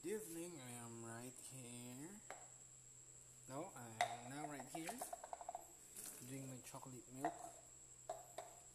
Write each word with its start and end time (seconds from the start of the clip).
Good 0.00 0.16
evening. 0.16 0.56
I 0.56 0.72
am 0.80 1.04
right 1.04 1.38
here. 1.52 2.08
No, 3.52 3.68
I 3.76 3.84
am 4.00 4.32
now 4.32 4.48
right 4.48 4.64
here 4.72 4.96
doing 6.24 6.48
my 6.48 6.56
chocolate 6.72 7.04
milk. 7.20 7.36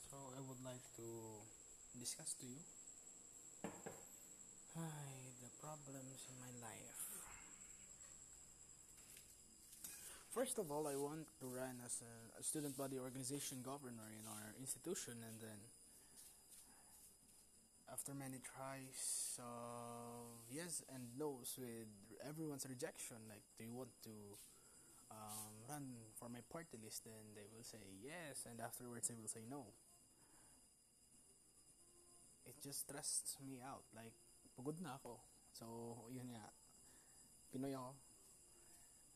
So 0.05 0.21
I 0.37 0.41
would 0.45 0.61
like 0.61 0.85
to 1.01 1.09
discuss 1.97 2.37
to 2.37 2.45
you 2.45 2.61
ay, 4.77 5.33
the 5.41 5.49
problems 5.65 6.29
in 6.29 6.37
my 6.37 6.53
life. 6.61 7.01
First 10.29 10.61
of 10.61 10.69
all, 10.69 10.85
I 10.85 10.93
want 10.93 11.25
to 11.41 11.45
run 11.49 11.81
as 11.81 12.05
a, 12.05 12.37
a 12.37 12.43
student 12.45 12.77
body 12.77 13.01
organization 13.01 13.65
governor 13.65 14.13
in 14.13 14.29
our 14.29 14.53
institution, 14.61 15.17
and 15.25 15.41
then 15.41 15.57
after 17.89 18.13
many 18.13 18.37
tries 18.45 19.39
of 19.41 19.74
yes 20.65 20.81
and 20.89 21.05
no's 21.13 21.53
with 21.61 21.93
everyone's 22.25 22.65
rejection, 22.65 23.21
like, 23.29 23.45
do 23.53 23.69
you 23.69 23.73
want 23.77 23.93
to 24.01 24.33
um, 25.13 25.53
run 25.69 25.85
for 26.17 26.25
my 26.25 26.41
party 26.49 26.81
list? 26.81 27.05
Then 27.05 27.37
they 27.37 27.45
will 27.53 27.61
say 27.61 27.85
yes, 28.01 28.49
and 28.49 28.57
afterwards 28.57 29.05
they 29.07 29.13
will 29.13 29.29
say 29.29 29.45
no. 29.45 29.69
It 32.49 32.57
just 32.65 32.89
stresses 32.89 33.37
me 33.45 33.61
out. 33.61 33.85
Like, 33.93 34.17
pagod 34.57 34.81
na 34.81 34.97
ako. 34.97 35.21
So, 35.53 35.65
yun 36.09 36.33
nga. 36.33 36.49
Pinoy 37.53 37.77
ako. 37.77 37.93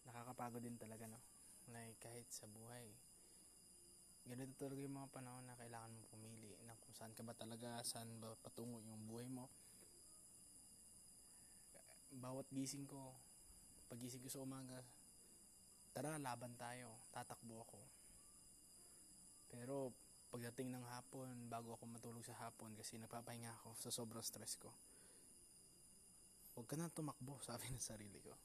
Nakakapagod 0.05 0.61
din 0.61 0.77
talaga, 0.77 1.09
no? 1.09 1.17
Like, 1.73 1.97
kahit 1.97 2.29
sa 2.29 2.45
buhay. 2.45 2.93
Ganito 4.25 4.53
talaga 4.57 4.81
yung 4.81 4.97
mga 4.97 5.13
panahon 5.13 5.45
na 5.49 5.57
kailangan 5.57 5.93
mo 5.93 6.05
pumili 6.13 6.53
na 6.65 6.77
kung 6.77 6.93
saan 6.93 7.13
ka 7.17 7.25
ba 7.25 7.33
talaga, 7.33 7.81
saan 7.81 8.09
ba 8.21 8.33
patungo 8.37 8.81
yung 8.85 9.09
buhay 9.09 9.29
mo. 9.29 9.49
Bawat 12.19 12.51
gising 12.51 12.83
ko, 12.83 13.15
pagising 13.87 14.19
ko 14.19 14.27
sa 14.27 14.43
umaga, 14.43 14.83
tara, 15.95 16.19
laban 16.19 16.51
tayo, 16.59 16.91
tatakbo 17.15 17.63
ako. 17.63 17.79
Pero, 19.49 19.95
pagdating 20.29 20.75
ng 20.75 20.85
hapon, 20.91 21.47
bago 21.47 21.73
ako 21.73 21.87
matulog 21.87 22.21
sa 22.27 22.37
hapon 22.43 22.75
kasi 22.75 22.99
nagpapahinga 22.99 23.49
ako 23.63 23.73
sa 23.79 23.89
sobrang 23.89 24.21
stress 24.21 24.59
ko. 24.59 24.69
Huwag 26.53 26.67
ka 26.67 26.75
na 26.75 26.91
tumakbo, 26.91 27.39
sabi 27.47 27.71
ng 27.71 27.79
sarili 27.79 28.19
ko. 28.19 28.35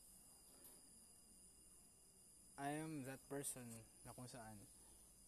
I 2.55 2.79
am 2.79 3.03
that 3.11 3.19
person 3.27 3.67
na 4.07 4.15
kung 4.15 4.31
saan 4.31 4.55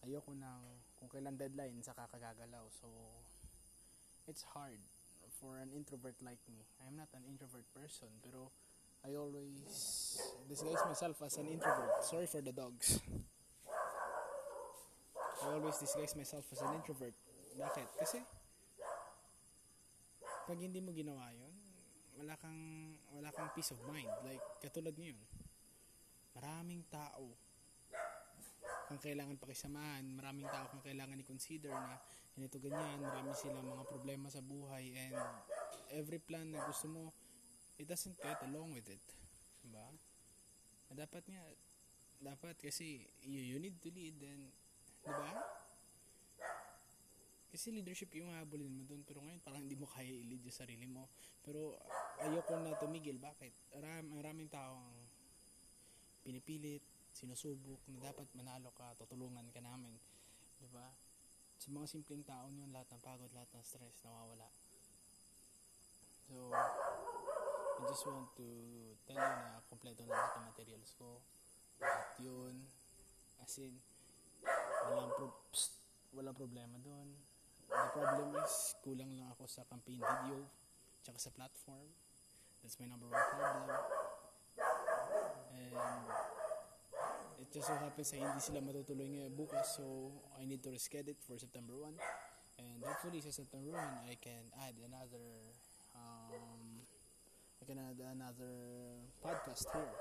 ayoko 0.07 0.31
nang 0.31 0.63
kung 0.95 1.11
kailan 1.11 1.35
deadline 1.35 1.83
sa 1.83 1.91
kakagagalaw. 1.91 2.63
So, 2.71 2.87
it's 4.31 4.47
hard 4.55 4.79
for 5.41 5.61
an 5.61 5.69
introvert 5.73 6.17
like 6.25 6.41
me. 6.49 6.65
I'm 6.81 6.97
not 6.97 7.13
an 7.13 7.25
introvert 7.29 7.65
person, 7.77 8.09
pero 8.25 8.51
I 9.05 9.15
always 9.15 9.61
disguise 10.49 10.83
myself 10.89 11.21
as 11.23 11.37
an 11.37 11.47
introvert. 11.47 12.03
Sorry 12.03 12.27
for 12.27 12.41
the 12.41 12.53
dogs. 12.53 12.99
I 15.45 15.53
always 15.53 15.79
disguise 15.79 16.17
myself 16.17 16.45
as 16.51 16.61
an 16.65 16.75
introvert. 16.75 17.15
Bakit? 17.57 17.89
Kasi 18.01 18.19
pag 20.47 20.59
hindi 20.59 20.81
mo 20.81 20.91
ginawa 20.91 21.31
yun, 21.35 21.55
wala 22.17 22.35
kang 22.41 22.59
wala 23.13 23.31
kang 23.31 23.53
peace 23.53 23.71
of 23.71 23.81
mind. 23.87 24.11
Like 24.25 24.43
katulad 24.59 24.97
ngayon. 24.97 25.21
Maraming 26.37 26.85
tao 26.89 27.46
kung 28.87 29.03
kailangan 29.03 29.35
pakisamahan, 29.39 30.07
maraming 30.15 30.47
tao 30.47 30.71
kung 30.71 30.83
kailangan 30.83 31.19
i-consider 31.19 31.75
na 31.75 31.99
ganito 32.39 32.57
ganyan, 32.63 33.03
marami 33.03 33.35
silang 33.35 33.67
mga 33.67 33.85
problema 33.87 34.31
sa 34.31 34.41
buhay 34.43 34.95
and 34.95 35.17
every 35.91 36.23
plan 36.23 36.47
na 36.55 36.63
gusto 36.67 36.87
mo, 36.87 37.05
it 37.79 37.87
doesn't 37.87 38.17
get 38.23 38.39
along 38.47 38.71
with 38.73 38.87
it. 38.87 39.03
Diba? 39.63 39.87
Na 40.91 40.93
dapat 41.03 41.27
nga, 41.27 41.43
dapat 42.23 42.55
kasi 42.63 43.03
you, 43.27 43.57
you 43.57 43.59
need 43.59 43.77
to 43.83 43.91
lead 43.91 44.17
and, 44.23 44.49
diba? 45.03 45.33
Kasi 47.51 47.73
leadership 47.73 48.13
yung 48.13 48.37
habulin 48.37 48.69
mo 48.69 48.85
doon 48.85 49.01
pero 49.01 49.25
ngayon 49.25 49.41
parang 49.41 49.65
hindi 49.65 49.81
mo 49.81 49.89
kaya 49.89 50.13
i-lead 50.13 50.45
yung 50.45 50.55
sarili 50.55 50.85
mo. 50.85 51.09
Pero 51.41 51.73
ayoko 52.21 52.53
na 52.61 52.77
tumigil. 52.77 53.17
Bakit? 53.17 53.73
Maram, 53.73 54.13
maraming 54.13 54.53
tao 54.53 54.77
ang 54.77 54.99
pinipilit, 56.21 56.85
sinusubok 57.17 57.81
na 57.89 58.13
dapat 58.13 58.29
manalo 58.37 58.69
ka, 58.77 58.93
tutulungan 59.01 59.49
ka 59.49 59.65
namin. 59.65 59.97
Di 60.61 60.69
ba? 60.69 60.85
Sa 61.57 61.73
mga 61.73 61.89
simpleng 61.89 62.21
tao 62.21 62.53
yun, 62.53 62.69
lahat 62.69 62.93
ng 62.93 63.01
pagod, 63.01 63.33
lahat 63.33 63.49
ng 63.57 63.65
stress, 63.65 64.05
nawawala. 64.05 64.53
So, 66.29 66.53
I 66.53 67.81
just 67.89 68.05
want 68.05 68.29
to 68.37 68.49
tell 69.09 69.17
you 69.17 69.33
na 69.49 69.65
kompleto 69.65 70.05
na 70.05 70.13
lahat 70.13 70.33
ng 70.37 70.47
materials 70.53 70.93
ko. 71.01 71.25
Lahat 71.81 72.13
yun. 72.21 72.69
As 73.41 73.57
in, 73.65 73.73
walang, 74.93 75.13
pro- 75.17 75.41
psst, 75.57 75.81
walang 76.13 76.37
problema 76.37 76.77
doon. 76.85 77.17
The 77.73 77.89
problem 77.97 78.37
is, 78.45 78.77
kulang 78.85 79.17
lang 79.17 79.33
ako 79.33 79.49
sa 79.49 79.65
campaign 79.65 80.05
video, 80.05 80.45
tsaka 81.01 81.17
sa 81.17 81.33
platform. 81.33 81.89
That's 82.61 82.77
my 82.77 82.93
number 82.93 83.09
one 83.09 83.17
problem. 83.33 84.06
Just 87.57 87.73
so 87.73 87.77
happens 87.81 88.13
na 88.13 88.21
hindi 88.21 88.41
sila 88.45 88.61
matutuloy 88.61 89.09
ngayon 89.09 89.33
bukas 89.33 89.81
so 89.81 90.13
I 90.37 90.45
need 90.45 90.61
to 90.61 90.69
reschedule 90.69 91.17
it 91.17 91.21
for 91.25 91.41
September 91.41 91.73
1 91.73 91.89
and 92.61 92.85
hopefully 92.85 93.25
sa 93.25 93.33
September 93.33 93.73
1 93.73 94.13
I 94.13 94.21
can 94.21 94.45
add 94.61 94.77
another 94.85 95.25
um, 95.97 96.85
I 97.57 97.65
can 97.65 97.81
add 97.81 97.97
another 97.97 98.53
podcast 99.25 99.73
here. 99.73 99.97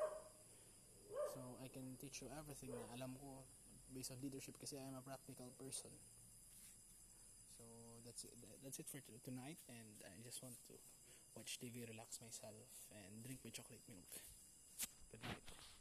So 1.31 1.39
I 1.63 1.71
can 1.71 1.95
teach 1.95 2.19
you 2.19 2.27
everything 2.35 2.75
na 2.75 2.91
alam 2.91 3.15
ko 3.23 3.47
based 3.95 4.11
on 4.11 4.19
leadership 4.19 4.59
kasi 4.59 4.75
I'm 4.75 4.99
a 4.99 5.03
practical 5.03 5.47
person. 5.55 5.95
So 7.55 7.63
that's 8.03 8.27
it 8.27 8.35
that's 8.67 8.83
it 8.83 8.91
for 8.91 8.99
tonight 9.23 9.63
and 9.71 9.95
I 10.03 10.19
just 10.27 10.43
want 10.43 10.59
to 10.67 10.75
watch 11.39 11.55
TV 11.55 11.87
relax 11.87 12.19
myself 12.19 12.67
and 12.91 13.23
drink 13.23 13.39
my 13.47 13.51
chocolate 13.55 13.87
milk. 13.87 14.11
Good 15.07 15.23
night 15.23 15.74